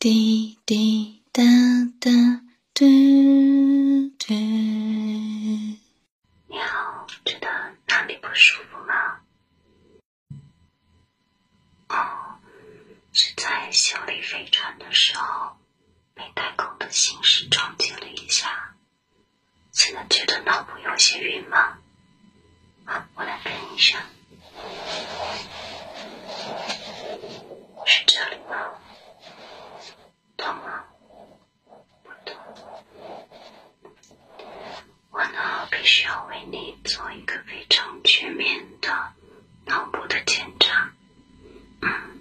[0.00, 1.42] 滴滴答
[2.00, 2.10] 答
[2.72, 2.86] 嘟
[4.18, 4.34] 嘟。
[6.46, 7.46] 你好觉得
[7.86, 9.20] 哪里不舒服吗？
[11.88, 12.38] 哦
[13.12, 15.58] 是在修理飞船的时候
[16.14, 18.74] 被太空的行驶撞击了一下
[19.70, 21.76] 现在觉得脑部有些晕吗？
[22.86, 24.02] 好我来看一下。
[27.84, 28.79] 是这里吗？
[35.90, 39.12] 需要为你做一个非常全面的
[39.66, 40.92] 脑部的检查。
[41.82, 42.20] 嗯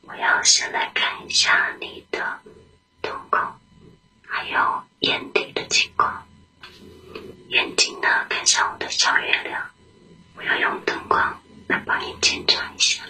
[0.00, 2.40] 我要先来看一下你的
[3.02, 3.38] 瞳孔
[4.26, 6.26] 还有眼底的情况。
[7.50, 9.70] 眼睛呢看向我的小月亮
[10.36, 13.04] 我要用灯光来帮你检查一下。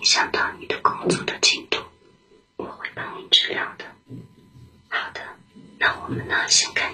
[0.00, 1.78] 影响到你的工作的进度
[2.56, 3.84] 我会帮你治疗的。
[4.88, 5.20] 好的
[5.78, 6.89] 那我们呢先看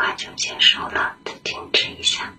[0.00, 2.32] 快就结束了，再停止一下。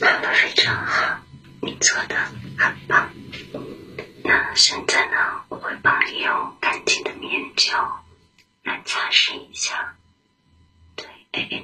[0.00, 1.20] 好的，非常好，
[1.62, 2.16] 你做的
[2.58, 3.08] 很棒。
[4.24, 8.04] 那现在呢，我会帮你用干净的棉胶
[8.64, 9.93] 来擦拭一下。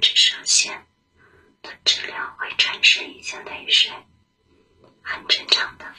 [0.01, 0.87] 这上线
[1.63, 3.93] 的质量会产生一些泪水
[5.03, 5.90] 很正常的。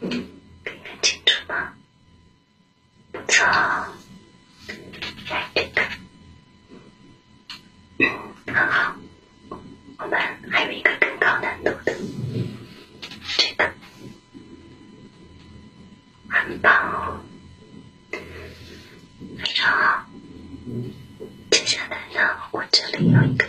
[0.00, 1.72] 可以看清楚吗？
[3.12, 3.44] 不错。
[3.46, 3.86] 哦
[5.28, 5.82] 来这个。
[8.46, 8.96] 很好。
[9.98, 10.18] 我们
[10.50, 11.94] 还有一个更高难度的。
[13.36, 13.72] 这个。
[16.28, 17.20] 很棒哦
[19.38, 20.06] 非常好
[21.50, 23.46] 接下来呢我这里有一个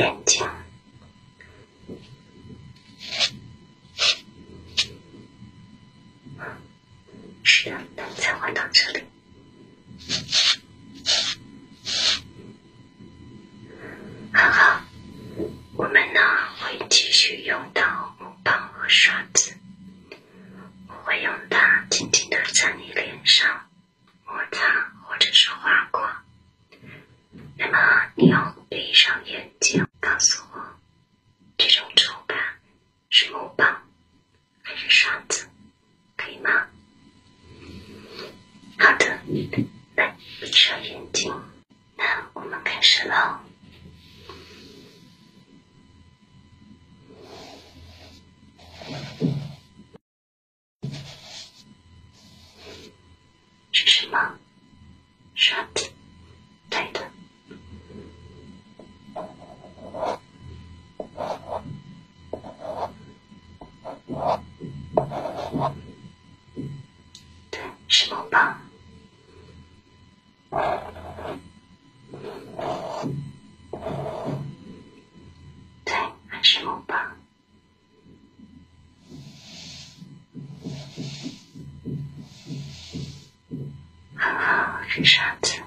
[0.00, 0.59] 眼睛。
[41.20, 41.34] 行
[41.98, 43.42] 那我们开始了。
[84.90, 85.60] fucking shut.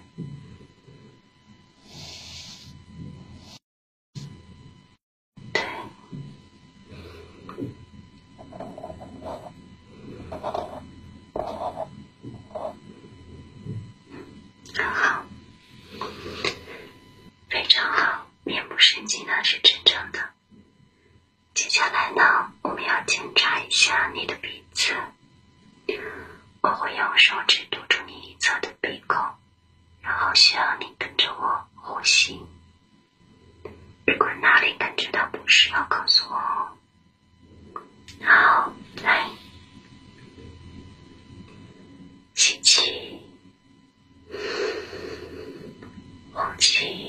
[46.71, 47.02] change.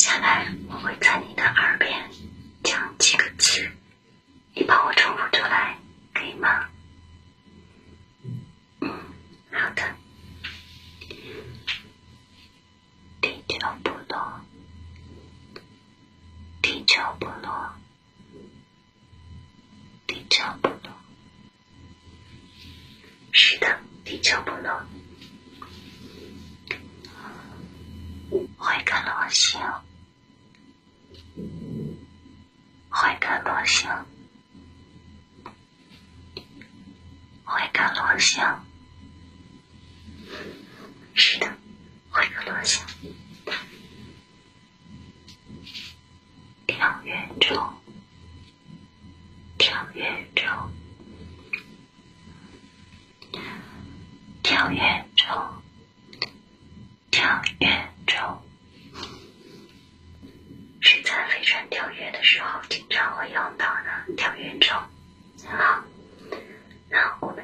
[0.00, 0.29] Peace out.
[37.50, 38.64] 会更落下。
[41.14, 41.52] 是的
[42.08, 42.86] 会更落下。
[46.68, 47.74] 跳跃中
[49.58, 50.46] 跳跃中
[54.44, 55.62] 跳跃中
[57.10, 58.42] 跳跃中。
[60.80, 64.76] 是在飞船跳跃的时候经常会用到的跳跃中。
[65.44, 65.89] 很好。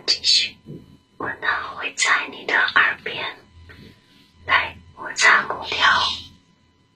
[0.06, 0.56] 继续，
[1.18, 3.36] 我呢会在你的耳边
[4.46, 5.84] 来摩擦木条，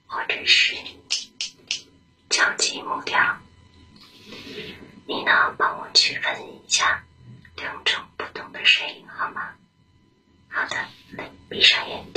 [0.07, 0.77] 或者是
[2.31, 3.39] 敲击木条。
[5.07, 7.05] 你呢，帮我区分一下
[7.57, 9.55] 两种不同的声音好吗？
[10.49, 10.77] 好的，
[11.11, 12.10] 来闭上眼。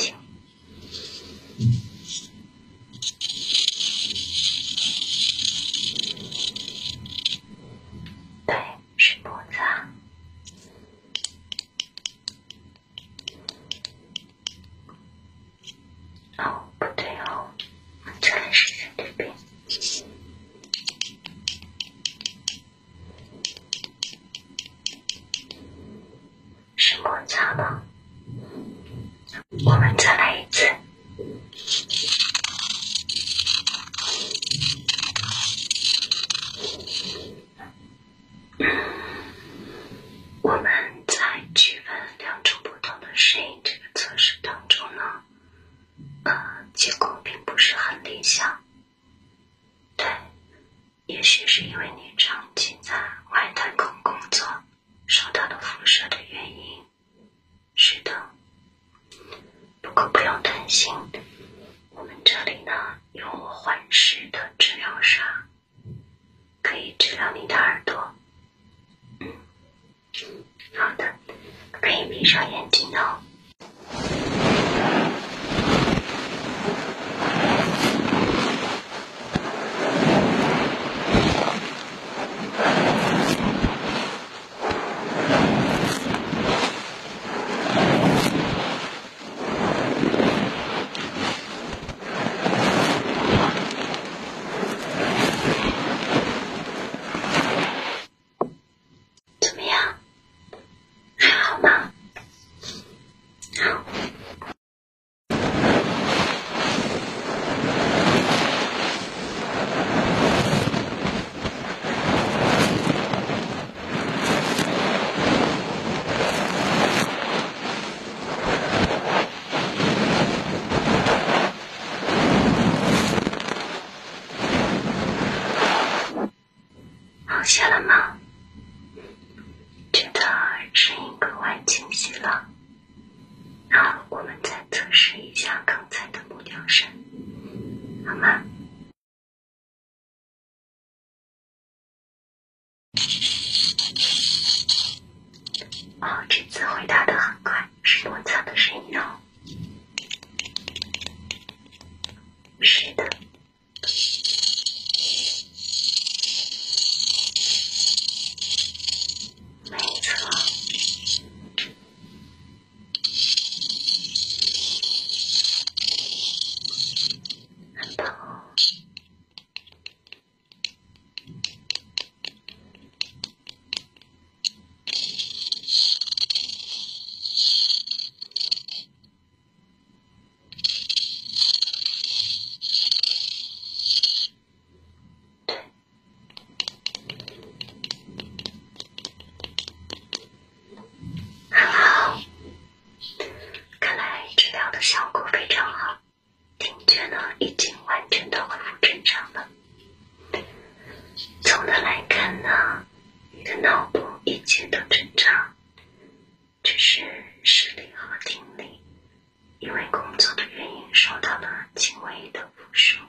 [209.73, 212.99] 因为工作的原因受到了轻微的辐射。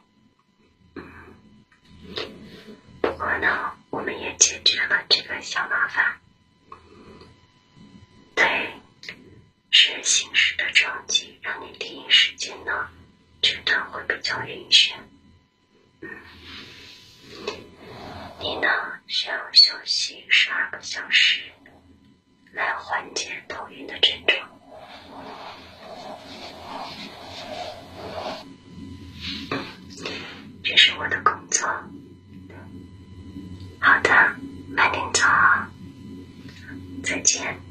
[0.95, 1.05] 嗯，
[3.03, 6.19] 不过呢，我们也解决了这个小麻烦。
[8.35, 8.73] 对，
[9.71, 12.89] 是行驶的撞击，让你第一时间呢
[13.43, 14.95] 觉得会比较晕眩。
[16.01, 16.09] 嗯，
[18.41, 18.69] 你呢
[19.07, 21.43] 需要休息十二个小时，
[22.55, 24.49] 来缓解头晕的症状。
[30.63, 31.69] 这是我的工作。
[33.81, 34.11] 好的，
[34.75, 35.69] 慢点走啊，
[37.03, 37.64] 再见。